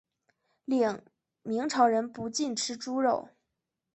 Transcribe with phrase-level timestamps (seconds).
[0.65, 0.99] 另
[1.43, 3.29] 明朝人不禁吃猪肉。